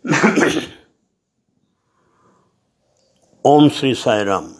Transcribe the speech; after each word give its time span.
Om 3.44 3.68
Sri 3.68 3.94
Sai 3.94 4.22
Ram. 4.24 4.56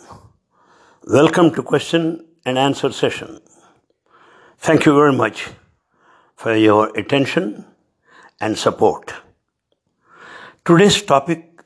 Welcome 1.07 1.51
to 1.55 1.63
question 1.63 2.27
and 2.45 2.58
answer 2.58 2.92
session. 2.92 3.41
Thank 4.58 4.84
you 4.84 4.95
very 4.95 5.15
much 5.15 5.49
for 6.37 6.55
your 6.55 6.95
attention 6.95 7.65
and 8.39 8.59
support. 8.59 9.14
Today's 10.66 11.00
topic 11.00 11.62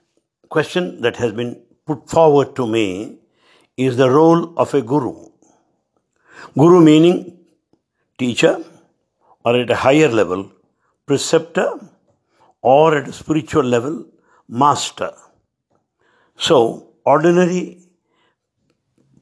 question 0.51 1.01
that 1.01 1.17
has 1.17 1.33
been 1.33 1.61
put 1.85 2.09
forward 2.09 2.55
to 2.55 2.69
me 2.69 3.19
is 3.77 3.97
the 3.97 4.09
role 4.09 4.57
of 4.57 4.73
a 4.73 4.83
guru. 4.83 5.31
Guru 6.57 6.81
meaning 6.81 7.41
teacher 8.19 8.65
or 9.45 9.57
at 9.57 9.69
a 9.69 9.75
higher 9.75 10.09
level, 10.09 10.53
preceptor 11.07 11.81
or 12.65 12.97
at 12.97 13.09
a 13.09 13.13
spiritual 13.13 13.63
level, 13.63 14.07
master. 14.49 15.13
So, 16.37 16.95
ordinary 17.05 17.79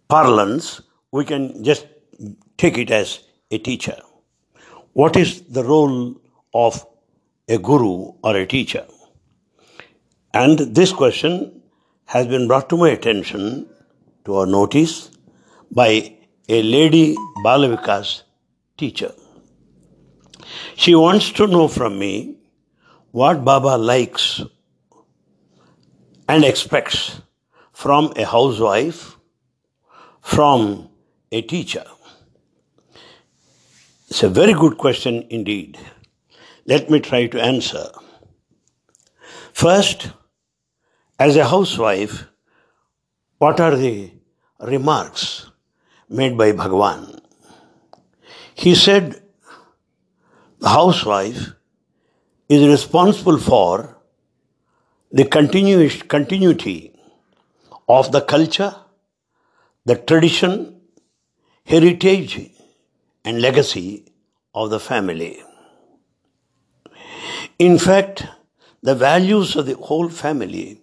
parlance, 0.09 0.81
we 1.11 1.25
can 1.25 1.65
just 1.65 1.87
take 2.57 2.79
it 2.79 2.93
as 2.93 3.25
a 3.51 3.59
teacher. 3.59 3.99
What 4.93 5.17
is 5.17 5.43
the 5.57 5.65
role 5.65 6.21
of 6.55 6.87
a 7.49 7.59
guru 7.59 8.13
or 8.23 8.37
a 8.37 8.47
teacher? 8.47 8.87
And 10.33 10.59
this 10.59 10.93
question 10.93 11.63
has 12.05 12.29
been 12.29 12.47
brought 12.47 12.69
to 12.71 12.77
my 12.77 12.91
attention, 12.91 13.69
to 14.25 14.37
our 14.37 14.47
notice, 14.47 15.11
by 15.73 16.17
a 16.49 16.63
lady 16.63 17.17
Balavika's 17.45 18.23
teacher. 18.77 19.13
She 20.77 20.95
wants 20.95 21.33
to 21.33 21.47
know 21.49 21.67
from 21.67 21.99
me 21.99 22.39
what 23.13 23.45
Baba 23.45 23.77
likes 23.77 24.41
and 26.29 26.45
expects 26.45 27.21
from 27.73 28.13
a 28.17 28.25
housewife, 28.25 29.17
from 30.23 30.89
a 31.31 31.43
teacher. 31.43 31.85
It's 34.09 34.23
a 34.23 34.31
very 34.31 34.55
good 34.55 34.79
question 34.79 35.27
indeed. 35.29 35.79
Let 36.65 36.89
me 36.89 37.01
try 37.01 37.27
to 37.27 37.41
answer. 37.41 37.87
First, 39.53 40.11
as 41.19 41.37
a 41.37 41.45
housewife, 41.45 42.25
what 43.39 43.61
are 43.61 43.77
the 43.77 44.11
remarks 44.61 45.51
made 46.09 46.39
by 46.39 46.53
Bhagavan? 46.53 47.21
He 48.55 48.75
said, 48.75 49.23
the 50.61 50.69
housewife 50.69 51.53
is 52.53 52.69
responsible 52.69 53.39
for 53.39 53.97
the 55.11 55.25
continuity 55.25 56.93
of 57.89 58.13
the 58.13 58.21
culture, 58.21 58.75
the 59.87 59.97
tradition, 59.97 60.81
heritage, 61.65 62.51
and 63.25 63.41
legacy 63.41 64.05
of 64.55 64.71
the 64.71 64.81
family. 64.81 65.43
In 67.59 67.79
fact, 67.79 68.27
the 68.83 68.95
values 68.95 69.57
of 69.57 69.67
the 69.67 69.77
whole 69.77 70.09
family 70.09 70.81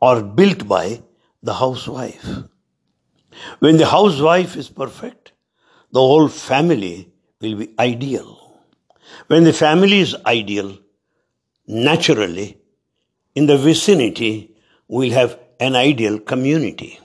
are 0.00 0.22
built 0.22 0.66
by 0.66 1.02
the 1.42 1.54
housewife. 1.54 2.26
When 3.58 3.76
the 3.76 3.86
housewife 3.86 4.56
is 4.56 4.68
perfect, 4.68 5.32
the 5.90 6.00
whole 6.00 6.28
family 6.28 7.12
will 7.40 7.56
be 7.56 7.74
ideal. 7.78 8.38
When 9.26 9.44
the 9.44 9.52
family 9.52 10.00
is 10.00 10.16
ideal, 10.24 10.78
naturally, 11.72 12.58
in 13.34 13.46
the 13.46 13.56
vicinity, 13.56 14.54
we'll 14.88 15.12
have 15.12 15.38
an 15.58 15.74
ideal 15.74 16.18
community. 16.18 17.00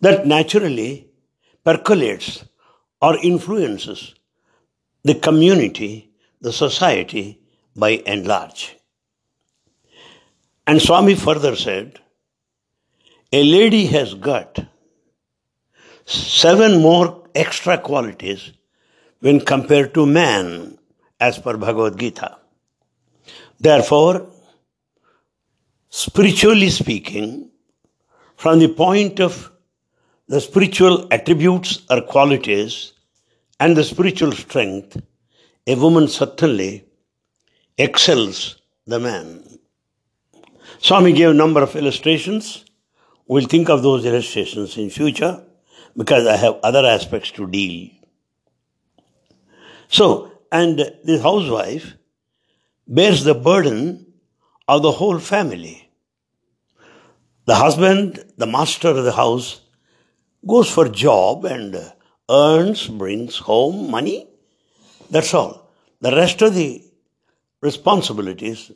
That 0.00 0.26
naturally 0.26 1.08
percolates 1.64 2.44
or 3.02 3.18
influences 3.18 4.14
the 5.02 5.14
community, 5.14 6.10
the 6.40 6.52
society 6.52 7.40
by 7.74 8.02
and 8.06 8.26
large. 8.26 8.76
And 10.66 10.80
Swami 10.80 11.14
further 11.14 11.56
said, 11.56 12.00
a 13.32 13.42
lady 13.42 13.86
has 13.86 14.14
got 14.14 14.64
seven 16.04 16.80
more 16.80 17.24
extra 17.34 17.78
qualities 17.78 18.52
when 19.20 19.40
compared 19.40 19.92
to 19.94 20.06
man 20.06 20.78
as 21.18 21.38
per 21.38 21.56
Bhagavad 21.56 21.98
Gita. 21.98 22.38
Therefore, 23.58 24.28
spiritually 25.88 26.70
speaking, 26.70 27.50
from 28.36 28.58
the 28.58 28.68
point 28.68 29.20
of 29.20 29.50
the 30.28 30.40
spiritual 30.40 31.06
attributes 31.10 31.82
or 31.88 32.02
qualities 32.02 32.92
and 33.58 33.76
the 33.76 33.84
spiritual 33.84 34.32
strength, 34.32 35.00
a 35.66 35.74
woman 35.74 36.08
certainly 36.08 36.84
excels 37.78 38.60
the 38.86 39.00
man. 39.00 39.58
Swami 40.78 41.12
gave 41.12 41.30
a 41.30 41.34
number 41.34 41.62
of 41.62 41.74
illustrations. 41.74 42.64
We'll 43.26 43.46
think 43.46 43.70
of 43.70 43.82
those 43.82 44.04
illustrations 44.04 44.76
in 44.76 44.90
future 44.90 45.42
because 45.96 46.26
I 46.26 46.36
have 46.36 46.60
other 46.62 46.84
aspects 46.84 47.30
to 47.32 47.46
deal. 47.46 47.90
So, 49.88 50.32
and 50.52 50.78
the 50.78 51.20
housewife 51.22 51.94
bears 52.86 53.24
the 53.24 53.34
burden 53.34 54.06
of 54.68 54.82
the 54.82 54.92
whole 54.92 55.18
family. 55.18 55.90
The 57.46 57.54
husband, 57.54 58.24
the 58.36 58.46
master 58.46 58.88
of 58.88 59.04
the 59.04 59.12
house, 59.12 59.60
goes 60.46 60.70
for 60.70 60.88
job 60.88 61.44
and 61.44 61.92
earns, 62.30 62.88
brings 62.88 63.36
home 63.38 63.90
money. 63.90 64.28
That's 65.10 65.32
all. 65.34 65.70
The 66.00 66.14
rest 66.14 66.42
of 66.42 66.54
the 66.54 66.84
responsibilities 67.60 68.70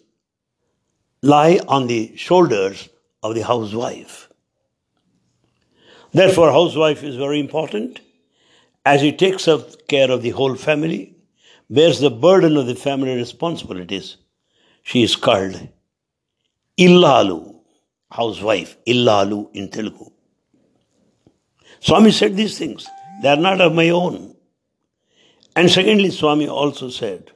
lie 1.23 1.61
on 1.69 1.87
the 1.87 2.17
shoulders 2.17 2.89
of 3.23 3.35
the 3.35 3.43
housewife. 3.43 4.29
Therefore, 6.13 6.51
housewife 6.51 7.05
is 7.05 7.17
very 7.17 7.39
important 7.39 8.01
as 8.85 9.01
he 9.01 9.13
takes 9.13 9.49
care 9.87 10.11
of 10.11 10.23
the 10.23 10.31
whole 10.31 10.57
family 10.57 11.15
bears 11.71 12.01
the 12.01 12.11
burden 12.11 12.57
of 12.57 12.67
the 12.67 12.75
family 12.75 13.15
responsibilities, 13.15 14.17
she 14.83 15.03
is 15.03 15.15
called 15.15 15.69
Illalu, 16.79 17.61
housewife, 18.11 18.77
Illalu 18.87 19.51
in 19.55 19.71
Telugu. 19.71 20.11
Swami 21.79 22.11
said 22.11 22.37
these 22.37 22.59
things. 22.59 22.89
They 23.23 23.29
are 23.29 23.37
not 23.37 23.61
of 23.61 23.75
my 23.75 23.91
own. 23.91 24.35
And 25.55 25.71
secondly, 25.71 26.11
Swami 26.11 26.49
also 26.49 26.91
said, 26.91 27.31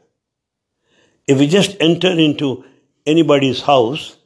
if 1.26 1.38
we 1.38 1.46
just 1.46 1.76
enter 1.80 2.10
into 2.10 2.64
anybody's 3.06 3.60
house, 3.60 4.16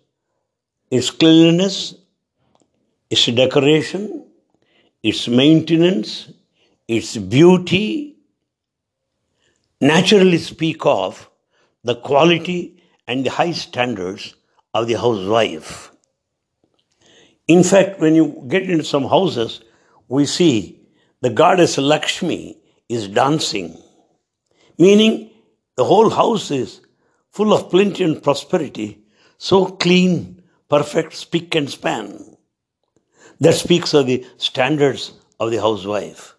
its 0.90 1.10
cleanliness, 1.10 1.94
its 3.10 3.26
decoration, 3.26 4.26
its 5.02 5.28
maintenance, 5.28 6.32
its 6.86 7.16
beauty, 7.16 8.17
naturally 9.80 10.38
speak 10.38 10.84
of 10.84 11.30
the 11.84 11.94
quality 11.94 12.82
and 13.06 13.24
the 13.24 13.30
high 13.30 13.52
standards 13.52 14.34
of 14.74 14.86
the 14.86 14.94
housewife. 14.94 15.92
In 17.46 17.62
fact, 17.64 18.00
when 18.00 18.14
you 18.14 18.44
get 18.48 18.68
into 18.68 18.84
some 18.84 19.04
houses, 19.04 19.62
we 20.08 20.26
see 20.26 20.80
the 21.22 21.30
goddess 21.30 21.78
Lakshmi 21.78 22.58
is 22.88 23.08
dancing, 23.08 23.76
meaning 24.78 25.30
the 25.76 25.84
whole 25.84 26.10
house 26.10 26.50
is 26.50 26.80
full 27.30 27.52
of 27.52 27.70
plenty 27.70 28.04
and 28.04 28.22
prosperity, 28.22 28.98
so 29.38 29.66
clean, 29.66 30.42
perfect, 30.68 31.14
spick 31.14 31.54
and 31.54 31.70
span. 31.70 32.36
That 33.40 33.54
speaks 33.54 33.94
of 33.94 34.06
the 34.06 34.26
standards 34.36 35.12
of 35.38 35.50
the 35.50 35.58
housewife. 35.58 36.34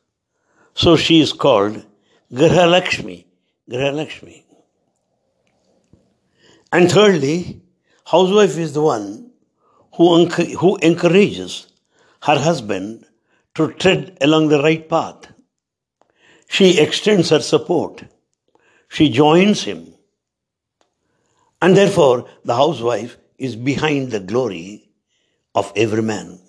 So 0.73 0.97
she 0.97 1.21
is 1.21 1.31
called 1.31 1.85
Graha 2.31 2.69
Lakshmi, 2.69 3.25
Lakshmi. 3.77 4.45
And 6.71 6.91
thirdly, 6.91 7.61
housewife 8.05 8.57
is 8.57 8.73
the 8.73 8.81
one 8.81 9.31
who, 9.95 10.25
who 10.25 10.77
encourages 10.81 11.67
her 12.23 12.37
husband 12.37 13.05
to 13.55 13.71
tread 13.73 14.17
along 14.21 14.49
the 14.49 14.61
right 14.61 14.87
path. 14.87 15.31
She 16.47 16.79
extends 16.79 17.29
her 17.29 17.41
support. 17.41 18.03
She 18.87 19.09
joins 19.09 19.63
him. 19.63 19.93
And 21.61 21.75
therefore, 21.75 22.27
the 22.43 22.55
housewife 22.55 23.17
is 23.37 23.55
behind 23.55 24.11
the 24.11 24.19
glory 24.19 24.89
of 25.53 25.71
every 25.75 26.01
man. 26.01 26.39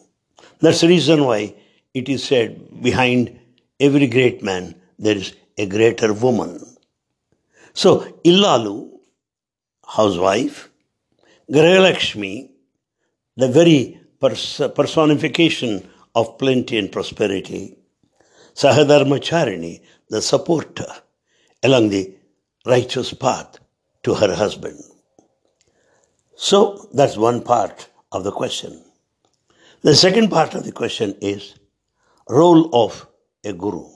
That's 0.60 0.80
the 0.80 0.88
reason 0.88 1.24
why 1.24 1.54
it 1.94 2.08
is 2.08 2.24
said 2.24 2.82
behind 2.82 3.38
every 3.78 4.06
great 4.06 4.42
man 4.42 4.74
there 4.98 5.16
is 5.16 5.34
a 5.58 5.66
greater 5.66 6.12
woman. 6.12 6.69
So, 7.74 8.00
Illalu, 8.24 8.90
housewife, 9.86 10.70
Grahalakshmi, 11.50 12.50
the 13.36 13.48
very 13.48 14.00
pers- 14.20 14.60
personification 14.74 15.88
of 16.14 16.38
plenty 16.38 16.78
and 16.78 16.92
prosperity. 16.92 17.76
Sahadharmacharini, 18.54 19.80
the 20.08 20.20
supporter 20.20 20.86
along 21.62 21.88
the 21.90 22.14
righteous 22.66 23.12
path 23.14 23.58
to 24.02 24.14
her 24.14 24.34
husband. 24.34 24.78
So 26.36 26.88
that's 26.92 27.16
one 27.16 27.42
part 27.42 27.88
of 28.12 28.24
the 28.24 28.32
question. 28.32 28.82
The 29.82 29.94
second 29.94 30.30
part 30.30 30.54
of 30.54 30.64
the 30.64 30.72
question 30.72 31.14
is 31.20 31.54
role 32.28 32.68
of 32.74 33.06
a 33.44 33.52
guru. 33.52 33.86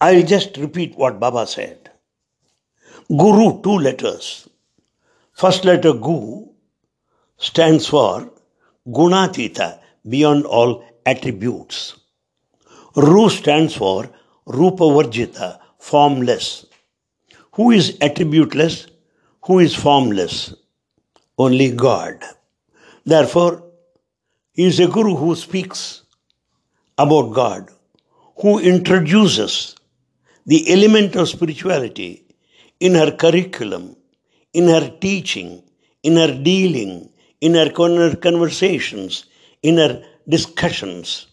I 0.00 0.14
will 0.16 0.26
just 0.26 0.56
repeat 0.56 0.96
what 0.96 1.20
Baba 1.20 1.46
said. 1.46 1.81
Guru, 3.08 3.60
two 3.62 3.78
letters. 3.78 4.48
First 5.32 5.64
letter 5.64 5.92
Gu 5.92 6.48
stands 7.36 7.86
for 7.86 8.30
Gunatita, 8.86 9.80
beyond 10.08 10.44
all 10.46 10.84
attributes. 11.04 11.96
Ru 12.96 13.28
stands 13.28 13.74
for 13.74 14.08
Rupa 14.46 14.84
Varjita, 14.84 15.58
formless. 15.78 16.66
Who 17.54 17.70
is 17.70 17.98
attributeless? 17.98 18.88
Who 19.46 19.58
is 19.58 19.74
formless? 19.74 20.54
Only 21.38 21.72
God. 21.72 22.22
Therefore, 23.04 23.64
he 24.52 24.64
is 24.64 24.78
a 24.78 24.86
guru 24.86 25.16
who 25.16 25.34
speaks 25.34 26.02
about 26.98 27.32
God, 27.32 27.68
who 28.36 28.58
introduces 28.58 29.74
the 30.46 30.72
element 30.72 31.16
of 31.16 31.28
spirituality 31.28 32.31
in 32.82 32.96
her 32.96 33.12
curriculum, 33.12 33.96
in 34.52 34.66
her 34.66 34.90
teaching, 35.00 35.62
in 36.02 36.16
her 36.16 36.32
dealing, 36.42 37.08
in 37.40 37.54
her 37.54 37.70
conversations, 37.70 39.26
in 39.62 39.76
her 39.76 40.02
discussions. 40.28 41.28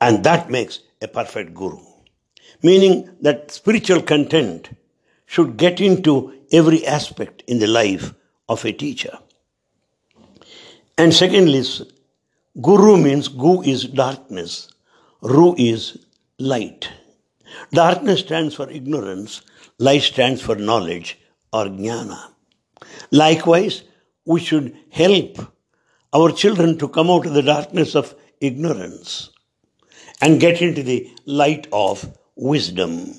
And 0.00 0.24
that 0.24 0.48
makes 0.48 0.80
a 1.02 1.08
perfect 1.08 1.52
guru. 1.52 1.84
Meaning 2.62 3.10
that 3.20 3.50
spiritual 3.50 4.00
content 4.00 4.70
should 5.26 5.58
get 5.58 5.78
into 5.78 6.32
every 6.50 6.86
aspect 6.86 7.42
in 7.46 7.58
the 7.58 7.66
life 7.66 8.14
of 8.48 8.64
a 8.64 8.72
teacher. 8.72 9.18
And 10.96 11.12
secondly, 11.12 11.62
guru 12.62 12.96
means 12.96 13.28
gu 13.28 13.62
is 13.62 13.84
darkness, 13.84 14.72
ru 15.20 15.54
is 15.58 15.98
light. 16.38 16.88
Darkness 17.72 18.20
stands 18.20 18.54
for 18.54 18.70
ignorance, 18.70 19.42
light 19.78 20.02
stands 20.02 20.42
for 20.42 20.56
knowledge 20.56 21.18
or 21.52 21.66
jnana. 21.66 22.32
Likewise, 23.10 23.84
we 24.24 24.40
should 24.40 24.76
help 24.90 25.38
our 26.12 26.30
children 26.32 26.76
to 26.78 26.88
come 26.88 27.10
out 27.10 27.26
of 27.26 27.34
the 27.34 27.42
darkness 27.42 27.94
of 27.94 28.14
ignorance 28.40 29.30
and 30.20 30.40
get 30.40 30.60
into 30.60 30.82
the 30.82 31.10
light 31.26 31.66
of 31.72 32.16
wisdom. 32.34 33.14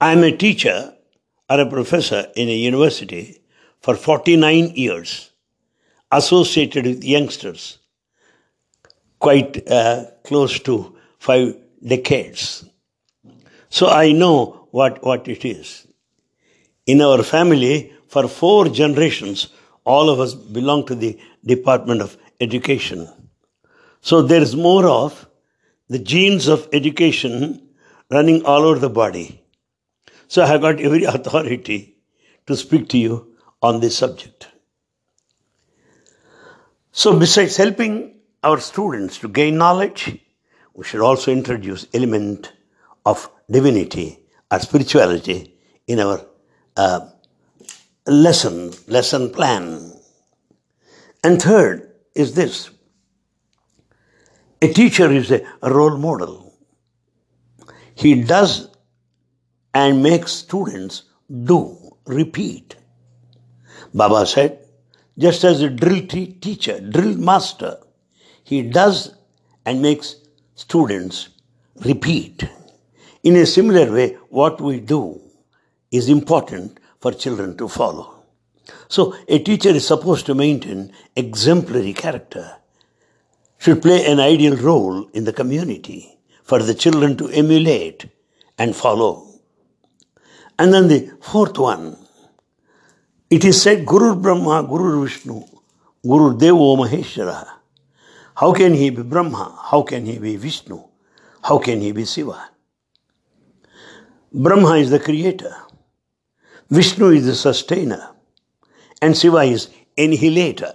I 0.00 0.12
am 0.12 0.22
a 0.22 0.36
teacher 0.36 0.94
or 1.50 1.60
a 1.60 1.68
professor 1.68 2.30
in 2.36 2.48
a 2.48 2.54
university 2.54 3.42
for 3.80 3.96
49 3.96 4.70
years, 4.76 5.32
associated 6.12 6.84
with 6.84 7.04
youngsters, 7.04 7.78
quite 9.18 9.68
uh, 9.68 10.04
close 10.24 10.60
to 10.60 10.96
five 11.18 11.56
decades. 11.84 12.64
So 13.70 13.88
I 13.88 14.12
know 14.12 14.68
what, 14.70 15.02
what 15.04 15.28
it 15.28 15.44
is. 15.44 15.86
In 16.86 17.00
our 17.00 17.22
family, 17.22 17.92
for 18.08 18.28
four 18.28 18.68
generations, 18.68 19.48
all 19.84 20.08
of 20.10 20.20
us 20.20 20.34
belong 20.34 20.86
to 20.86 20.94
the 20.94 21.18
Department 21.44 22.00
of 22.00 22.16
Education. 22.40 23.08
So 24.00 24.22
there 24.22 24.40
is 24.40 24.56
more 24.56 24.86
of 24.86 25.28
the 25.88 25.98
genes 25.98 26.48
of 26.48 26.68
education 26.72 27.68
running 28.10 28.44
all 28.44 28.62
over 28.62 28.78
the 28.78 28.90
body. 28.90 29.42
So 30.28 30.42
I 30.42 30.46
have 30.46 30.60
got 30.60 30.80
every 30.80 31.04
authority 31.14 31.96
to 32.46 32.56
speak 32.56 32.88
to 32.90 32.98
you 32.98 33.36
on 33.62 33.80
this 33.80 33.96
subject. 33.96 34.48
So 36.92 37.18
besides 37.18 37.56
helping 37.56 38.20
our 38.42 38.60
students 38.60 39.18
to 39.18 39.28
gain 39.28 39.58
knowledge, 39.58 40.18
we 40.74 40.84
should 40.84 41.00
also 41.00 41.32
introduce 41.32 41.86
element 41.92 42.52
of 43.04 43.30
divinity 43.50 44.18
or 44.50 44.58
spirituality 44.60 45.54
in 45.86 46.00
our 46.00 46.24
uh, 46.76 47.08
lesson, 48.06 48.72
lesson 48.86 49.30
plan. 49.30 49.92
And 51.22 51.40
third 51.40 51.92
is 52.14 52.34
this. 52.34 52.70
A 54.60 54.72
teacher 54.72 55.10
is 55.10 55.30
a 55.30 55.42
role 55.62 55.96
model. 55.96 56.52
He 57.94 58.22
does 58.22 58.70
and 59.74 60.02
makes 60.02 60.32
students 60.32 61.04
do, 61.44 61.96
repeat. 62.06 62.76
Baba 63.94 64.26
said, 64.26 64.66
just 65.16 65.44
as 65.44 65.62
a 65.62 65.70
drill 65.70 66.06
teacher, 66.06 66.80
drill 66.80 67.16
master, 67.16 67.78
he 68.44 68.62
does 68.62 69.14
and 69.66 69.82
makes 69.82 70.16
students 70.54 71.28
repeat. 71.84 72.48
In 73.22 73.36
a 73.36 73.46
similar 73.46 73.92
way, 73.92 74.16
what 74.28 74.60
we 74.60 74.80
do 74.80 75.20
is 75.90 76.08
important 76.08 76.78
for 77.00 77.12
children 77.12 77.56
to 77.56 77.68
follow. 77.68 78.14
So, 78.88 79.14
a 79.26 79.38
teacher 79.38 79.70
is 79.70 79.86
supposed 79.86 80.26
to 80.26 80.34
maintain 80.34 80.92
exemplary 81.16 81.94
character, 81.94 82.56
should 83.58 83.82
play 83.82 84.06
an 84.06 84.20
ideal 84.20 84.56
role 84.56 85.08
in 85.12 85.24
the 85.24 85.32
community 85.32 86.18
for 86.44 86.62
the 86.62 86.74
children 86.74 87.16
to 87.16 87.28
emulate 87.30 88.06
and 88.58 88.74
follow. 88.76 89.26
And 90.58 90.72
then 90.72 90.88
the 90.88 91.12
fourth 91.20 91.58
one, 91.58 91.96
it 93.30 93.44
is 93.44 93.60
said 93.60 93.86
Guru 93.86 94.14
Brahma, 94.16 94.66
Guru 94.66 95.04
Vishnu, 95.04 95.42
Guru 96.02 96.36
Devo 96.38 96.76
Maheshwara. 96.78 97.46
How 98.36 98.52
can 98.52 98.74
he 98.74 98.90
be 98.90 99.02
Brahma? 99.02 99.58
How 99.70 99.82
can 99.82 100.06
he 100.06 100.18
be 100.18 100.36
Vishnu? 100.36 100.82
How 101.42 101.58
can 101.58 101.80
he 101.80 101.92
be 101.92 102.04
Shiva? 102.04 102.50
Brahma 104.32 104.74
is 104.76 104.90
the 104.90 105.00
creator. 105.00 105.54
Vishnu 106.68 107.10
is 107.10 107.24
the 107.24 107.34
sustainer. 107.34 108.10
And 109.00 109.16
Shiva 109.16 109.38
is 109.38 109.70
annihilator. 109.96 110.74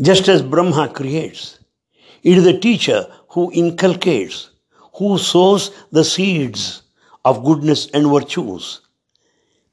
Just 0.00 0.28
as 0.28 0.42
Brahma 0.42 0.88
creates, 0.88 1.58
it 2.22 2.38
is 2.38 2.44
the 2.44 2.58
teacher 2.58 3.06
who 3.30 3.50
inculcates, 3.52 4.50
who 4.94 5.18
sows 5.18 5.72
the 5.90 6.04
seeds 6.04 6.82
of 7.24 7.44
goodness 7.44 7.88
and 7.92 8.08
virtues 8.08 8.82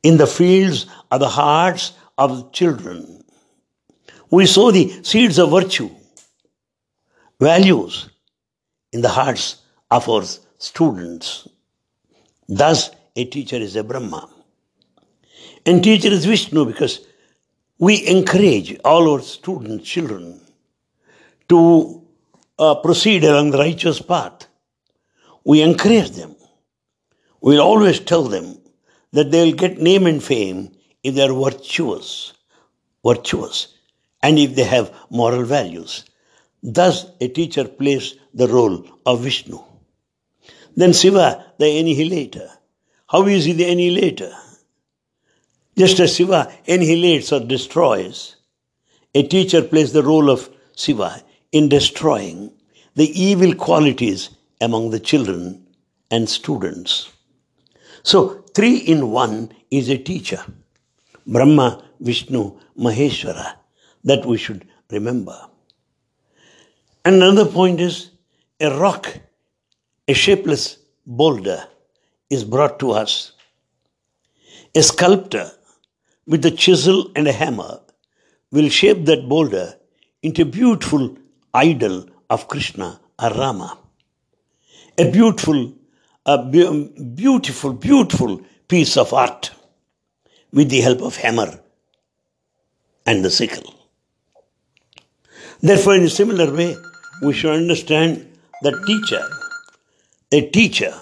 in 0.01 0.17
the 0.17 0.27
fields 0.27 0.87
of 1.11 1.19
the 1.19 1.29
hearts 1.29 1.93
of 2.17 2.51
children. 2.51 3.23
We 4.31 4.47
sow 4.47 4.71
the 4.71 5.03
seeds 5.03 5.37
of 5.37 5.51
virtue, 5.51 5.91
values 7.39 8.09
in 8.91 9.01
the 9.01 9.09
hearts 9.09 9.61
of 9.91 10.09
our 10.09 10.23
students. 10.57 11.47
Thus, 12.47 12.91
a 13.15 13.25
teacher 13.25 13.57
is 13.57 13.75
a 13.75 13.83
Brahma. 13.83 14.29
And 15.65 15.83
teacher 15.83 16.09
is 16.09 16.25
Vishnu 16.25 16.65
because 16.65 16.99
we 17.79 18.05
encourage 18.07 18.77
all 18.83 19.11
our 19.11 19.21
students, 19.21 19.87
children, 19.87 20.41
to 21.49 22.01
uh, 22.59 22.75
proceed 22.75 23.23
along 23.23 23.51
the 23.51 23.57
righteous 23.57 24.01
path. 24.01 24.47
We 25.45 25.61
encourage 25.61 26.11
them. 26.11 26.35
We'll 27.41 27.61
always 27.61 27.99
tell 27.99 28.23
them 28.23 28.57
that 29.11 29.31
they'll 29.31 29.55
get 29.55 29.79
name 29.79 30.07
and 30.07 30.23
fame 30.23 30.71
if 31.03 31.15
they're 31.15 31.33
virtuous, 31.33 32.33
virtuous, 33.05 33.67
and 34.21 34.39
if 34.39 34.55
they 34.55 34.63
have 34.63 34.93
moral 35.09 35.43
values. 35.43 36.05
Thus, 36.61 37.05
a 37.19 37.27
teacher 37.27 37.65
plays 37.65 38.15
the 38.33 38.47
role 38.47 38.85
of 39.05 39.21
Vishnu. 39.21 39.59
Then 40.75 40.93
Shiva, 40.93 41.53
the 41.57 41.77
annihilator. 41.79 42.49
How 43.07 43.25
is 43.27 43.45
he 43.45 43.53
the 43.53 43.69
annihilator? 43.69 44.33
Just 45.77 45.99
as 45.99 46.15
Shiva 46.15 46.51
annihilates 46.67 47.31
or 47.31 47.39
destroys, 47.39 48.35
a 49.13 49.23
teacher 49.23 49.61
plays 49.61 49.93
the 49.93 50.03
role 50.03 50.29
of 50.29 50.49
Shiva 50.75 51.23
in 51.51 51.69
destroying 51.69 52.51
the 52.95 53.09
evil 53.19 53.53
qualities 53.55 54.29
among 54.61 54.91
the 54.91 54.99
children 54.99 55.65
and 56.09 56.29
students. 56.29 57.09
So, 58.03 58.43
three 58.53 58.77
in 58.77 59.11
one 59.11 59.51
is 59.71 59.89
a 59.89 59.97
teacher 59.97 60.43
Brahma, 61.25 61.83
Vishnu, 61.99 62.59
Maheshwara. 62.77 63.55
That 64.03 64.25
we 64.25 64.37
should 64.37 64.67
remember. 64.91 65.39
And 67.05 67.15
another 67.15 67.45
point 67.45 67.79
is 67.79 68.11
a 68.59 68.77
rock, 68.77 69.17
a 70.07 70.13
shapeless 70.13 70.77
boulder, 71.05 71.67
is 72.29 72.43
brought 72.43 72.79
to 72.79 72.91
us. 72.91 73.33
A 74.75 74.81
sculptor 74.81 75.51
with 76.25 76.45
a 76.45 76.51
chisel 76.51 77.11
and 77.15 77.27
a 77.27 77.31
hammer 77.31 77.79
will 78.51 78.69
shape 78.69 79.05
that 79.05 79.29
boulder 79.29 79.75
into 80.21 80.41
a 80.41 80.45
beautiful 80.45 81.17
idol 81.53 82.05
of 82.29 82.47
Krishna 82.47 82.99
or 83.21 83.29
Rama. 83.29 83.77
A 84.97 85.11
beautiful, 85.11 85.73
a 86.25 86.43
beautiful, 86.43 87.73
beautiful 87.73 88.41
piece 88.67 88.97
of 88.97 89.13
art 89.13 89.51
with 90.51 90.69
the 90.69 90.81
help 90.81 91.01
of 91.01 91.15
hammer 91.17 91.59
and 93.05 93.23
the 93.23 93.29
sickle. 93.29 93.73
Therefore, 95.61 95.95
in 95.95 96.03
a 96.03 96.09
similar 96.09 96.53
way, 96.53 96.75
we 97.21 97.33
should 97.33 97.53
understand 97.53 98.37
that 98.61 98.75
teacher, 98.85 99.21
a 100.33 100.49
teacher 100.49 100.93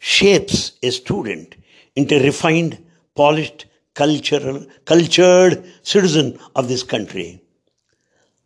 shapes 0.00 0.72
a 0.82 0.90
student 0.90 1.54
into 1.94 2.16
a 2.16 2.22
refined, 2.22 2.84
polished, 3.14 3.66
cultural, 3.94 4.66
cultured 4.84 5.64
citizen 5.82 6.36
of 6.56 6.66
this 6.66 6.82
country. 6.82 7.40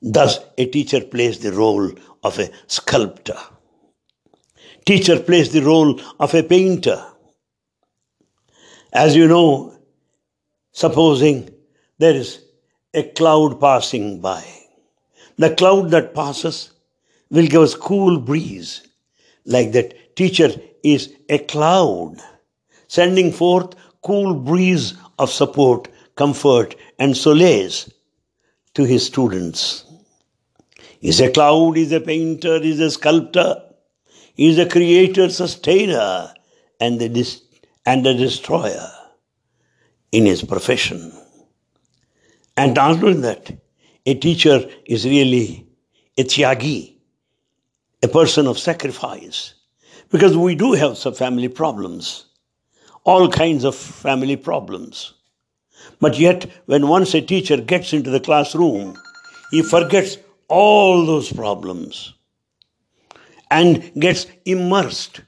Thus, 0.03 0.39
a 0.59 0.67
teacher 0.67 1.01
plays 1.01 1.39
the 1.39 1.53
role 1.53 1.91
of 2.23 2.39
a 2.39 2.51
sculptor. 2.67 3.39
Teacher 4.85 5.19
plays 5.21 5.53
the 5.53 5.63
role 5.63 5.99
of 6.19 6.35
a 6.35 6.43
painter. 6.43 7.03
As 8.93 9.17
you 9.17 9.27
know, 9.27 9.75
supposing 10.73 11.49
there 11.99 12.15
is 12.15 12.43
a 12.93 13.05
cloud 13.05 13.59
passing 13.59 14.21
by. 14.21 14.45
The 15.39 15.55
cloud 15.55 15.91
that 15.93 16.15
passes 16.15 16.73
will 17.31 17.47
give 17.47 17.63
us 17.63 17.75
cool 17.75 18.21
breeze, 18.21 18.87
like 19.47 19.73
that 19.73 20.10
teacher 20.21 20.51
is 20.83 21.15
a 21.31 21.39
cloud, 21.39 22.17
sending 22.89 23.33
forth 23.33 23.75
cool 24.03 24.35
breeze 24.35 24.93
of 25.19 25.31
support, 25.31 25.89
comfort, 26.15 26.75
and 26.99 27.17
solace 27.17 27.91
to 28.75 28.85
his 28.85 29.07
students. 29.07 29.87
He's 31.01 31.21
a 31.23 31.31
cloud, 31.31 31.79
he's 31.79 31.93
a 31.93 32.03
painter, 32.03 32.61
he's 32.61 32.81
a 32.81 32.91
sculptor, 32.91 33.63
he's 34.35 34.59
a 34.59 34.69
creator, 34.69 35.31
sustainer, 35.31 36.35
and 36.79 37.01
the, 37.01 37.09
dis- 37.09 37.41
and 37.87 38.05
the 38.05 38.13
destroyer 38.13 38.91
in 40.13 40.27
his 40.27 40.43
profession. 40.43 41.13
And 42.59 42.77
only 42.77 43.15
that, 43.23 43.51
a 44.05 44.15
teacher 44.17 44.69
is 44.85 45.07
really 45.07 45.67
a 46.19 46.25
tyagi, 46.25 46.97
a 48.03 48.09
person 48.09 48.47
of 48.47 48.59
sacrifice. 48.59 49.55
Because 50.11 50.37
we 50.37 50.55
do 50.55 50.73
have 50.73 50.99
some 50.99 51.15
family 51.15 51.49
problems, 51.49 52.27
all 53.05 53.31
kinds 53.31 53.65
of 53.65 53.75
family 53.75 54.37
problems. 54.37 55.15
But 56.01 56.19
yet, 56.19 56.51
when 56.67 56.89
once 56.89 57.15
a 57.15 57.21
teacher 57.21 57.57
gets 57.59 57.93
into 57.93 58.11
the 58.11 58.21
classroom, 58.21 58.99
he 59.51 59.63
forgets 59.63 60.19
all 60.49 61.07
those 61.07 61.33
problems 61.33 62.15
and 63.51 63.93
gets 63.95 64.27
immersed 64.45 65.23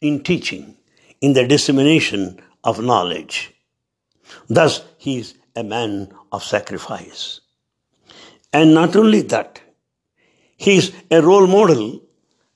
in 0.00 0.22
teaching, 0.22 0.76
in 1.20 1.32
the 1.32 1.46
dissemination 1.46 2.40
of 2.64 2.82
knowledge. 2.82 3.54
Thus, 4.48 4.82
he 4.98 5.18
is 5.18 5.34
a 5.54 5.62
man 5.62 6.12
of 6.32 6.42
sacrifice. 6.42 7.40
And 8.52 8.74
not 8.74 8.96
only 8.96 9.22
that, 9.22 9.60
he 10.56 10.76
is 10.76 10.92
a 11.10 11.22
role 11.22 11.46
model 11.46 12.00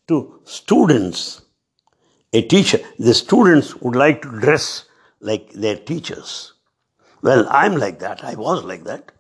to 0.09 0.41
students. 0.45 1.43
A 2.37 2.43
teacher, 2.43 2.81
the 2.99 3.15
students 3.15 3.75
would 3.77 3.97
like 3.97 4.21
to 4.21 4.41
dress 4.41 4.85
like 5.21 5.53
their 5.53 5.77
teachers. 5.91 6.53
Well, 7.23 7.47
I'm 7.49 7.77
like 7.77 8.01
that. 8.01 8.23
I 8.23 8.35
was 8.35 8.63
like 8.63 8.85
that. 8.85 9.11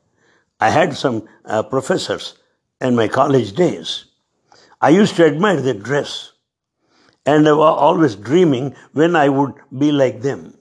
I 0.60 0.68
had 0.68 0.94
some 0.94 1.26
uh, 1.46 1.62
professors 1.62 2.34
in 2.78 2.94
my 2.94 3.08
college 3.08 3.54
days. 3.54 4.04
I 4.82 4.90
used 4.90 5.16
to 5.16 5.24
admire 5.24 5.62
their 5.62 5.80
dress. 5.88 6.32
And 7.24 7.48
I 7.48 7.52
was 7.52 7.78
always 7.86 8.16
dreaming 8.16 8.76
when 8.92 9.16
I 9.16 9.30
would 9.30 9.54
be 9.78 9.92
like 9.92 10.20
them. 10.20 10.58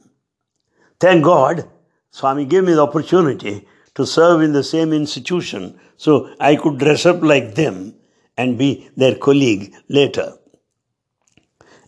Thank 1.01 1.25
God, 1.25 1.69
Swami 2.11 2.45
gave 2.45 2.63
me 2.63 2.73
the 2.73 2.87
opportunity 2.87 3.67
to 3.95 4.05
serve 4.05 4.41
in 4.41 4.53
the 4.53 4.63
same 4.63 4.93
institution 4.93 5.77
so 5.97 6.33
I 6.39 6.55
could 6.55 6.77
dress 6.77 7.05
up 7.05 7.21
like 7.21 7.55
them 7.55 7.95
and 8.37 8.57
be 8.57 8.89
their 8.95 9.15
colleague 9.15 9.75
later. 9.89 10.37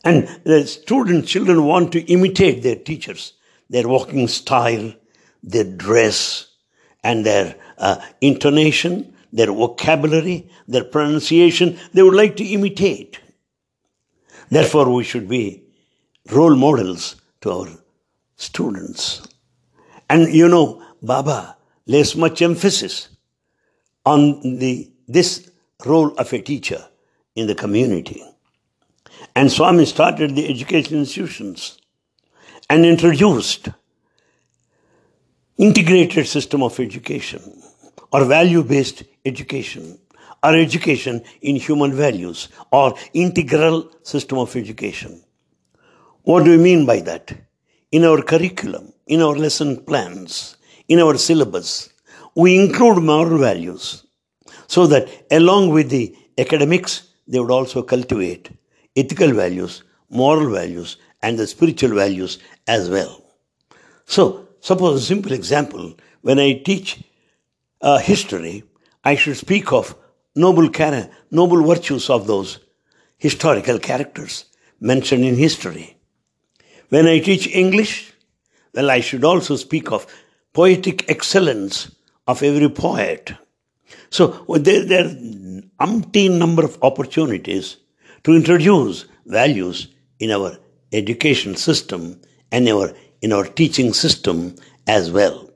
And 0.07 0.29
the 0.45 0.65
students, 0.65 1.29
children 1.29 1.65
want 1.65 1.91
to 1.91 1.99
imitate 1.99 2.63
their 2.63 2.77
teachers, 2.77 3.33
their 3.69 3.89
walking 3.89 4.29
style, 4.29 4.93
their 5.43 5.65
dress, 5.65 6.47
and 7.03 7.25
their 7.25 7.57
uh, 7.77 7.99
intonation, 8.21 9.13
their 9.33 9.51
vocabulary, 9.51 10.49
their 10.65 10.85
pronunciation. 10.85 11.77
They 11.93 12.03
would 12.03 12.13
like 12.13 12.37
to 12.37 12.45
imitate. 12.45 13.19
Therefore, 14.49 14.89
we 14.93 15.03
should 15.03 15.27
be 15.27 15.63
role 16.31 16.55
models 16.55 17.17
to 17.41 17.51
our 17.51 17.67
students. 18.37 19.27
And 20.09 20.33
you 20.33 20.47
know, 20.47 20.81
Baba 21.01 21.57
lays 21.85 22.15
much 22.15 22.41
emphasis 22.41 23.09
on 24.05 24.57
the, 24.59 24.89
this 25.09 25.51
role 25.85 26.13
of 26.15 26.31
a 26.31 26.41
teacher 26.41 26.87
in 27.35 27.47
the 27.47 27.55
community. 27.55 28.23
And 29.35 29.51
Swami 29.51 29.85
started 29.85 30.35
the 30.35 30.49
education 30.49 30.97
institutions 30.97 31.77
and 32.69 32.85
introduced 32.85 33.69
integrated 35.57 36.27
system 36.27 36.61
of 36.63 36.79
education 36.79 37.41
or 38.11 38.25
value-based 38.25 39.03
education 39.25 39.99
or 40.43 40.55
education 40.55 41.23
in 41.41 41.55
human 41.55 41.93
values 41.93 42.49
or 42.71 42.93
integral 43.13 43.91
system 44.03 44.37
of 44.37 44.55
education. 44.55 45.21
What 46.23 46.43
do 46.43 46.51
we 46.51 46.57
mean 46.57 46.85
by 46.85 46.99
that? 47.01 47.35
In 47.91 48.03
our 48.03 48.21
curriculum, 48.21 48.93
in 49.07 49.21
our 49.21 49.35
lesson 49.35 49.77
plans, 49.83 50.57
in 50.87 50.99
our 50.99 51.17
syllabus, 51.17 51.89
we 52.35 52.55
include 52.63 53.01
moral 53.01 53.37
values 53.39 54.05
so 54.67 54.85
that 54.87 55.09
along 55.31 55.69
with 55.69 55.89
the 55.89 56.15
academics, 56.37 57.13
they 57.27 57.39
would 57.39 57.51
also 57.51 57.81
cultivate 57.81 58.49
ethical 58.97 59.31
values, 59.31 59.83
moral 60.09 60.49
values, 60.51 60.97
and 61.21 61.37
the 61.37 61.47
spiritual 61.47 61.95
values 61.95 62.39
as 62.67 62.89
well. 62.89 63.23
So, 64.05 64.47
suppose 64.59 65.01
a 65.01 65.05
simple 65.05 65.33
example 65.33 65.95
when 66.21 66.39
I 66.39 66.53
teach 66.53 67.03
uh, 67.81 67.99
history, 67.99 68.63
I 69.03 69.15
should 69.15 69.37
speak 69.37 69.71
of 69.71 69.95
noble, 70.35 70.69
char- 70.69 71.09
noble 71.31 71.63
virtues 71.63 72.09
of 72.09 72.27
those 72.27 72.59
historical 73.17 73.79
characters 73.79 74.45
mentioned 74.79 75.23
in 75.23 75.35
history. 75.35 75.97
When 76.89 77.05
I 77.07 77.19
teach 77.19 77.47
English, 77.47 78.13
well, 78.73 78.91
I 78.91 78.99
should 79.01 79.23
also 79.23 79.55
speak 79.55 79.91
of 79.91 80.07
poetic 80.53 81.09
excellence 81.09 81.91
of 82.27 82.43
every 82.43 82.69
poet. 82.69 83.33
So 84.09 84.45
there, 84.49 84.85
there 84.85 85.05
are 85.05 85.87
umpteen 85.87 86.37
number 86.37 86.63
of 86.63 86.77
opportunities 86.81 87.77
to 88.27 88.35
introduce 88.35 89.05
values 89.25 89.87
in 90.19 90.31
our 90.31 90.57
education 90.91 91.55
system 91.55 92.19
and 92.51 92.67
our, 92.67 92.91
in 93.21 93.31
our 93.31 93.45
teaching 93.45 93.93
system 93.93 94.53
as 94.85 95.09
well. 95.09 95.49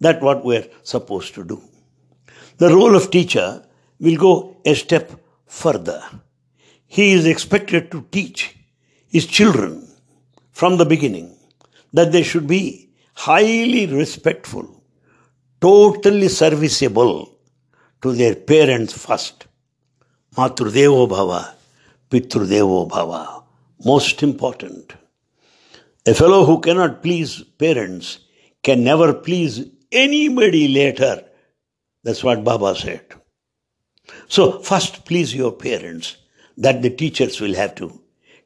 That's 0.00 0.22
what 0.22 0.42
we're 0.42 0.66
supposed 0.84 1.34
to 1.34 1.44
do. 1.44 1.60
The 2.56 2.74
role 2.74 2.96
of 2.96 3.10
teacher 3.10 3.62
will 4.00 4.16
go 4.16 4.56
a 4.64 4.74
step 4.74 5.12
further. 5.44 6.02
He 6.86 7.12
is 7.12 7.26
expected 7.26 7.90
to 7.90 8.06
teach 8.10 8.56
his 9.06 9.26
children 9.26 9.86
from 10.50 10.78
the 10.78 10.86
beginning 10.86 11.36
that 11.92 12.10
they 12.10 12.22
should 12.22 12.46
be 12.46 12.88
highly 13.12 13.84
respectful, 13.86 14.82
totally 15.60 16.28
serviceable 16.28 17.38
to 18.00 18.12
their 18.12 18.34
parents 18.34 18.96
first. 18.96 19.46
Matrudevo 20.34 21.06
Bhava, 21.06 21.54
Pitrudevo 22.14 22.88
Bhava. 22.88 23.42
Most 23.84 24.22
important. 24.22 24.92
A 26.06 26.14
fellow 26.14 26.44
who 26.44 26.60
cannot 26.60 27.02
please 27.02 27.42
parents 27.58 28.20
can 28.62 28.84
never 28.84 29.12
please 29.12 29.66
anybody 29.90 30.68
later. 30.68 31.24
That's 32.04 32.22
what 32.22 32.44
Baba 32.44 32.76
said. 32.76 33.04
So, 34.28 34.60
first 34.60 35.04
please 35.04 35.34
your 35.34 35.50
parents, 35.50 36.16
that 36.56 36.82
the 36.82 36.90
teachers 36.90 37.40
will 37.40 37.54
have 37.54 37.74
to 37.76 38.00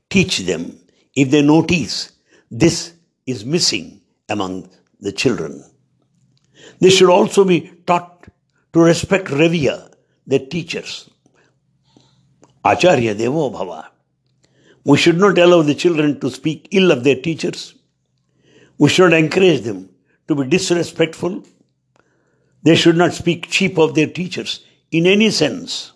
teach 0.08 0.38
them. 0.38 0.80
If 1.14 1.30
they 1.30 1.42
notice 1.42 2.12
this 2.50 2.94
is 3.26 3.44
missing 3.44 4.00
among 4.30 4.70
the 4.98 5.12
children, 5.12 5.62
they 6.80 6.88
should 6.88 7.10
also 7.10 7.44
be 7.44 7.70
taught 7.86 8.28
to 8.72 8.80
respect, 8.80 9.28
revere 9.28 9.90
their 10.26 10.46
teachers. 10.46 11.10
Acharya 12.64 13.14
Devo 13.14 13.52
Bhava. 13.52 13.86
We 14.84 14.96
should 14.96 15.18
not 15.18 15.38
allow 15.38 15.62
the 15.62 15.74
children 15.74 16.18
to 16.20 16.30
speak 16.30 16.68
ill 16.70 16.90
of 16.90 17.04
their 17.04 17.16
teachers. 17.16 17.74
We 18.78 18.88
should 18.88 19.12
encourage 19.12 19.62
them 19.62 19.90
to 20.28 20.34
be 20.34 20.44
disrespectful. 20.44 21.44
They 22.62 22.74
should 22.74 22.96
not 22.96 23.12
speak 23.12 23.48
cheap 23.50 23.78
of 23.78 23.94
their 23.94 24.06
teachers 24.06 24.64
in 24.90 25.06
any 25.06 25.30
sense. 25.30 25.92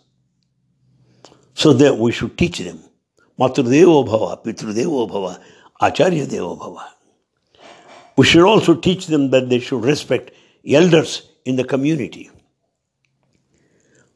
So 1.55 1.73
that 1.75 1.97
we 1.99 2.13
should 2.13 2.37
teach 2.39 2.59
them. 2.59 2.81
Matrudevo 3.39 4.07
bhava, 4.07 4.43
pitrudevo 4.43 5.11
bhava, 5.11 5.41
acharya 5.81 6.27
devo 6.27 6.59
bhava. 6.59 6.85
We 8.17 8.27
should 8.27 8.45
also 8.45 8.75
teach 8.75 9.07
them 9.07 9.31
that 9.31 9.49
they 9.49 9.59
should 9.59 9.85
respect 9.85 10.33
elders 10.67 11.29
in 11.45 11.57
the 11.57 11.65
community. 11.65 12.31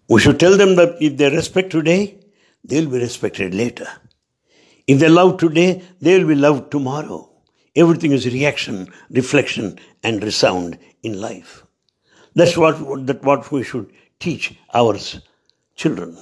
We 0.08 0.20
should 0.20 0.38
tell 0.38 0.56
them 0.56 0.76
that 0.76 0.96
if 1.00 1.16
they 1.16 1.30
respect 1.30 1.70
today, 1.70 2.18
they'll 2.66 2.90
be 2.90 2.98
respected 2.98 3.54
later. 3.54 3.88
If 4.86 5.00
they 5.00 5.08
love 5.08 5.38
today, 5.38 5.82
they'll 6.00 6.26
be 6.26 6.34
loved 6.34 6.70
tomorrow. 6.70 7.30
Everything 7.74 8.12
is 8.12 8.26
reaction, 8.26 8.92
reflection, 9.10 9.78
and 10.02 10.22
resound 10.22 10.78
in 11.02 11.20
life. 11.20 11.64
That's 12.34 12.56
what, 12.56 13.06
that 13.06 13.22
what 13.22 13.50
we 13.50 13.62
should 13.62 13.90
teach 14.18 14.54
our 14.72 14.96
children. 15.74 16.16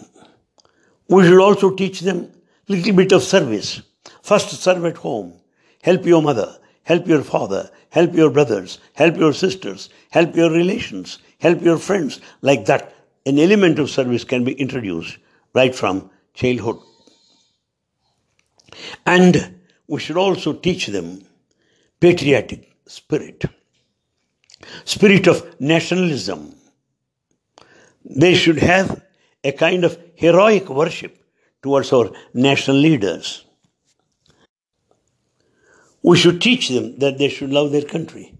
We 1.08 1.24
should 1.24 1.40
also 1.40 1.74
teach 1.74 2.00
them 2.00 2.30
little 2.68 2.94
bit 2.94 3.12
of 3.12 3.22
service. 3.22 3.82
First, 4.22 4.50
serve 4.50 4.84
at 4.84 4.96
home. 4.96 5.34
Help 5.82 6.06
your 6.06 6.22
mother, 6.22 6.56
help 6.84 7.06
your 7.06 7.22
father, 7.22 7.70
help 7.90 8.14
your 8.14 8.30
brothers, 8.30 8.78
help 8.94 9.16
your 9.16 9.34
sisters, 9.34 9.90
help 10.10 10.34
your 10.34 10.50
relations, 10.50 11.18
help 11.40 11.60
your 11.62 11.78
friends. 11.78 12.20
Like 12.40 12.64
that, 12.66 12.94
an 13.26 13.38
element 13.38 13.78
of 13.78 13.90
service 13.90 14.24
can 14.24 14.44
be 14.44 14.54
introduced 14.54 15.18
right 15.54 15.74
from 15.74 16.10
childhood. 16.34 16.78
And 19.06 19.54
we 19.86 20.00
should 20.00 20.16
also 20.16 20.52
teach 20.52 20.88
them 20.88 21.24
patriotic 22.00 22.70
spirit, 22.86 23.44
spirit 24.84 25.26
of 25.26 25.60
nationalism. 25.60 26.54
They 28.04 28.34
should 28.34 28.58
have 28.58 29.02
a 29.42 29.52
kind 29.52 29.84
of 29.84 29.98
heroic 30.14 30.68
worship 30.68 31.16
towards 31.62 31.92
our 31.92 32.10
national 32.34 32.76
leaders. 32.76 33.44
We 36.02 36.18
should 36.18 36.42
teach 36.42 36.68
them 36.68 36.98
that 36.98 37.16
they 37.16 37.30
should 37.30 37.50
love 37.50 37.72
their 37.72 37.84
country. 37.84 38.34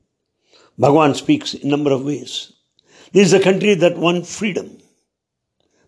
Bhagwan 0.77 1.15
speaks 1.15 1.55
in 1.55 1.69
a 1.69 1.71
number 1.71 1.93
of 1.93 2.05
ways. 2.05 2.53
This 3.13 3.29
is 3.29 3.33
a 3.33 3.41
country 3.41 3.75
that 3.77 3.97
won 3.97 4.25
freedom 4.25 4.79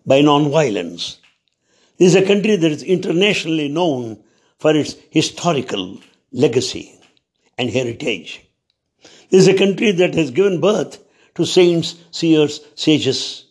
by 0.07 0.21
non-violence. 0.21 1.19
This 1.99 2.15
is 2.15 2.23
a 2.23 2.27
country 2.27 2.57
that 2.57 2.71
is 2.71 2.83
internationally 2.83 3.69
known 3.69 4.23
for 4.59 4.75
its 4.75 4.97
historical 5.11 5.99
legacy 6.33 7.01
and 7.57 7.71
heritage. 7.71 8.47
This 9.31 9.47
is 9.47 9.49
a 9.49 9.59
country 9.59 9.93
that 9.93 10.15
has 10.15 10.31
given 10.31 10.61
birth 10.61 11.03
to 11.37 11.47
saints, 11.47 11.97
seers, 12.11 12.61
sages, 12.75 13.47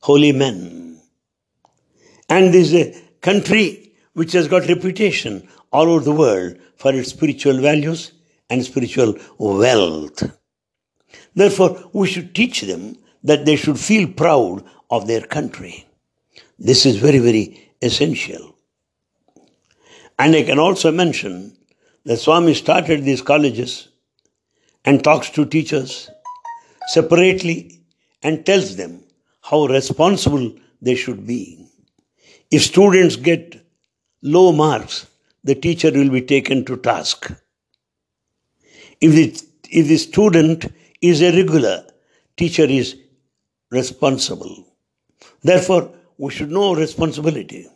holy 0.00 0.32
men. 0.32 1.00
And 2.28 2.52
this 2.52 2.72
is 2.72 2.74
a 2.74 3.02
country 3.20 3.92
which 4.14 4.32
has 4.32 4.48
got 4.48 4.68
reputation 4.68 5.48
all 5.72 5.88
over 5.88 6.04
the 6.04 6.12
world 6.12 6.56
for 6.76 6.92
its 6.92 7.10
spiritual 7.10 7.60
values 7.60 8.12
and 8.48 8.64
spiritual 8.64 9.14
wealth. 9.38 10.22
Therefore, 11.34 11.90
we 11.92 12.08
should 12.08 12.34
teach 12.34 12.62
them 12.62 12.96
that 13.22 13.44
they 13.44 13.56
should 13.56 13.78
feel 13.78 14.08
proud 14.08 14.64
of 14.90 15.06
their 15.06 15.20
country. 15.20 15.86
This 16.60 16.84
is 16.84 16.96
very, 16.96 17.18
very 17.18 17.72
essential. 17.80 18.54
And 20.18 20.36
I 20.36 20.42
can 20.42 20.58
also 20.58 20.92
mention 20.92 21.56
that 22.04 22.18
Swami 22.18 22.52
started 22.52 23.02
these 23.02 23.22
colleges 23.22 23.88
and 24.84 25.02
talks 25.02 25.30
to 25.30 25.46
teachers 25.46 26.10
separately 26.88 27.80
and 28.22 28.44
tells 28.44 28.76
them 28.76 29.02
how 29.40 29.64
responsible 29.64 30.52
they 30.82 30.94
should 30.94 31.26
be. 31.26 31.66
If 32.50 32.62
students 32.62 33.16
get 33.16 33.66
low 34.22 34.52
marks, 34.52 35.06
the 35.42 35.54
teacher 35.54 35.90
will 35.90 36.10
be 36.10 36.20
taken 36.20 36.66
to 36.66 36.76
task. 36.76 37.32
If 39.00 39.12
the, 39.12 39.42
if 39.70 39.88
the 39.88 39.96
student 39.96 40.66
is 41.00 41.22
a 41.22 41.34
regular, 41.34 41.86
teacher 42.36 42.64
is 42.64 42.96
responsible. 43.70 44.66
Therefore, 45.42 45.94
we 46.20 46.30
should 46.30 46.50
know 46.50 46.74
responsibility. 46.74 47.66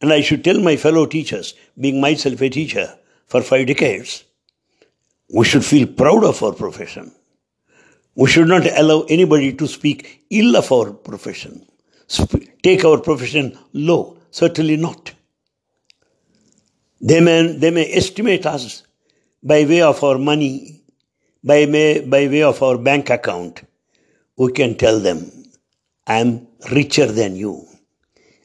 And 0.00 0.12
I 0.12 0.20
should 0.20 0.44
tell 0.44 0.60
my 0.60 0.76
fellow 0.76 1.06
teachers, 1.06 1.54
being 1.78 2.00
myself 2.00 2.40
a 2.40 2.48
teacher 2.48 2.96
for 3.26 3.42
five 3.42 3.66
decades, 3.66 4.22
we 5.34 5.44
should 5.44 5.64
feel 5.64 5.88
proud 5.88 6.22
of 6.22 6.40
our 6.40 6.52
profession. 6.52 7.10
We 8.14 8.28
should 8.30 8.46
not 8.46 8.64
allow 8.78 9.00
anybody 9.08 9.52
to 9.54 9.66
speak 9.66 10.24
ill 10.30 10.56
of 10.56 10.70
our 10.70 10.92
profession, 10.92 11.66
take 12.62 12.84
our 12.84 12.98
profession 12.98 13.58
low. 13.72 14.18
Certainly 14.30 14.76
not. 14.76 15.12
They 17.00 17.20
may, 17.20 17.56
they 17.56 17.72
may 17.72 17.92
estimate 17.92 18.46
us 18.46 18.84
by 19.42 19.64
way 19.64 19.82
of 19.82 20.02
our 20.04 20.18
money, 20.18 20.80
by, 21.42 21.66
may, 21.66 22.00
by 22.00 22.28
way 22.28 22.44
of 22.44 22.62
our 22.62 22.78
bank 22.78 23.10
account. 23.10 23.64
We 24.36 24.52
can 24.52 24.76
tell 24.76 25.00
them, 25.00 25.43
I 26.06 26.18
am 26.18 26.46
richer 26.70 27.06
than 27.06 27.36
you. 27.36 27.66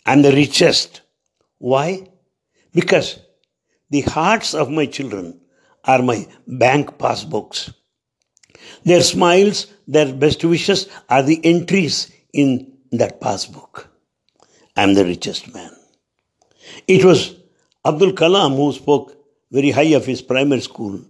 I'm 0.05 0.21
the 0.21 0.31
richest. 0.31 1.01
Why? 1.57 2.07
Because 2.73 3.19
the 3.89 4.01
hearts 4.01 4.53
of 4.53 4.69
my 4.69 4.85
children 4.85 5.41
are 5.83 6.01
my 6.01 6.27
bank 6.47 6.97
passbooks. 6.97 7.73
Their 8.83 9.01
smiles, 9.01 9.67
their 9.87 10.13
best 10.13 10.43
wishes 10.43 10.87
are 11.09 11.23
the 11.23 11.39
entries 11.43 12.11
in 12.33 12.77
that 12.91 13.19
passbook. 13.19 13.89
I'm 14.75 14.93
the 14.93 15.05
richest 15.05 15.53
man. 15.53 15.71
It 16.87 17.03
was 17.03 17.35
Abdul 17.85 18.13
Kalam 18.13 18.55
who 18.55 18.71
spoke 18.73 19.15
very 19.51 19.71
high 19.71 19.93
of 19.95 20.05
his 20.05 20.21
primary 20.21 20.61
school 20.61 21.01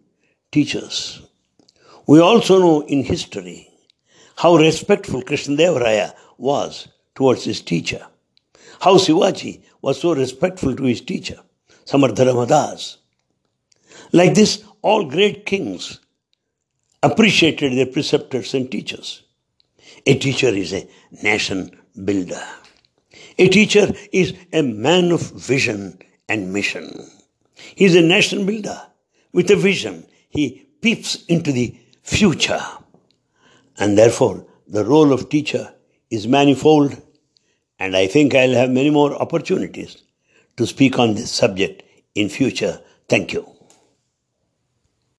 teachers. 0.52 1.22
We 2.08 2.20
also 2.20 2.60
know 2.60 2.82
in 2.82 3.04
history 3.04 3.70
how 4.36 4.56
respectful 4.56 5.22
Krishnadevaraya 5.22 6.14
was 6.40 6.88
towards 7.16 7.44
his 7.44 7.62
teacher. 7.62 8.06
How 8.80 8.96
Shivaji 8.96 9.62
was 9.82 10.02
so 10.02 10.16
respectful 10.16 10.76
to 10.76 10.84
his 10.84 11.02
teacher, 11.02 11.40
Samartha 11.86 12.26
Ramadas. 12.26 12.98
Like 14.14 14.34
this, 14.34 14.64
all 14.82 15.10
great 15.10 15.46
kings 15.46 16.00
appreciated 17.04 17.74
their 17.74 17.86
preceptors 17.86 18.54
and 18.54 18.72
teachers. 18.72 19.24
A 20.06 20.18
teacher 20.18 20.48
is 20.48 20.74
a 20.74 20.88
nation 21.22 21.72
builder. 22.06 22.42
A 23.38 23.48
teacher 23.50 23.92
is 24.12 24.34
a 24.54 24.62
man 24.62 25.12
of 25.12 25.22
vision 25.32 26.00
and 26.28 26.54
mission. 26.54 27.10
He 27.76 27.86
is 27.86 27.96
a 27.96 28.02
nation 28.02 28.46
builder 28.46 28.82
with 29.34 29.50
a 29.52 29.56
vision. 29.56 30.06
He 30.30 30.68
peeps 30.82 31.26
into 31.26 31.52
the 31.52 31.78
future. 32.04 32.62
And 33.78 33.98
therefore, 33.98 34.46
the 34.68 34.86
role 34.86 35.12
of 35.12 35.30
teacher 35.30 35.74
is 36.10 36.28
manifold, 36.28 37.02
and 37.80 37.96
I 37.96 38.08
think 38.08 38.36
I'll 38.36 38.54
have 38.54 38.70
many 38.72 38.90
more 38.90 39.14
opportunities 39.14 40.04
to 40.58 40.68
speak 40.68 41.00
on 41.00 41.16
this 41.16 41.32
subject 41.32 41.84
in 42.16 42.30
future. 42.30 42.82
Thank 43.08 43.34
you. 43.34 43.59